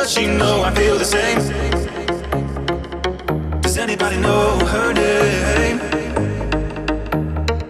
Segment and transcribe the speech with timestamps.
[0.00, 1.38] Does she know I feel the same?
[3.60, 5.78] Does anybody know her name?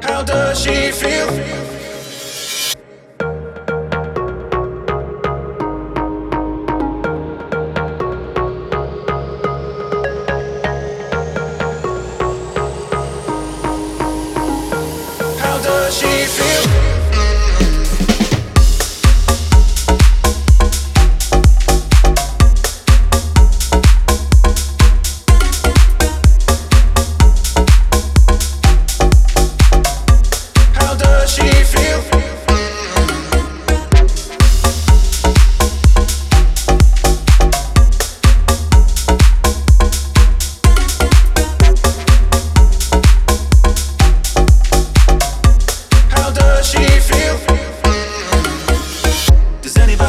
[0.00, 1.63] How does she feel?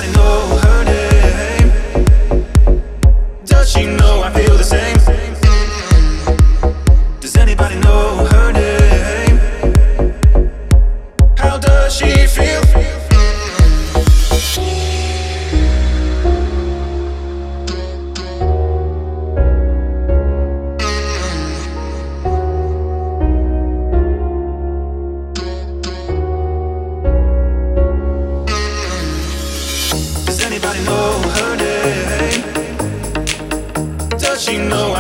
[0.05, 0.54] Does anybody know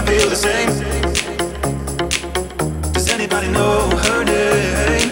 [0.05, 0.69] feel the same.
[2.93, 5.09] Does anybody know her name?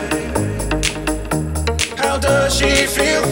[1.98, 3.24] How does she feel?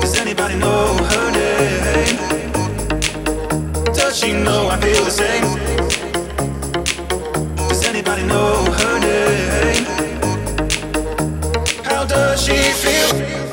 [0.00, 2.16] Does anybody know her name?
[3.92, 5.44] Does she know I feel the same?
[7.68, 9.84] Does anybody know her name?
[11.84, 13.43] How does she feel?